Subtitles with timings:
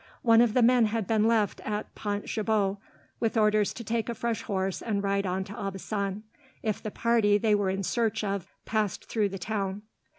[0.23, 2.77] One of the men had been left at Pont Gibaut,
[3.19, 6.23] with orders to take a fresh horse and ride on to Aubusson,
[6.63, 9.83] if the party they were in search of passed through the town.